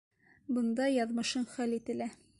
Бында 0.57 0.87
яҙмышың 0.93 1.47
хәл 1.55 1.81
ителә. 1.81 2.13